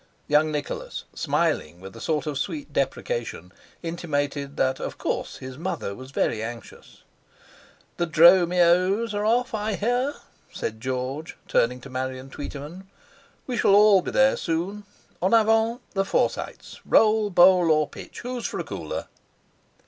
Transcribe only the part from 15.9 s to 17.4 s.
the Forsytes! Roll,